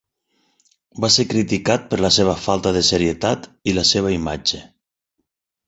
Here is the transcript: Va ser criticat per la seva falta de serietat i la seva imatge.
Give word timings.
Va 1.03 1.09
ser 1.15 1.25
criticat 1.33 1.85
per 1.91 1.99
la 2.07 2.11
seva 2.17 2.35
falta 2.47 2.73
de 2.79 2.83
serietat 2.89 3.47
i 3.73 3.77
la 3.79 3.87
seva 3.93 4.17
imatge. 4.19 4.67